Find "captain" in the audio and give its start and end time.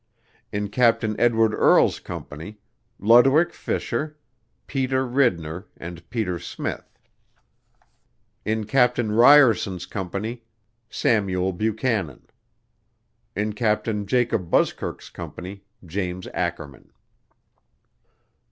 0.69-1.15, 8.65-9.09, 13.53-14.07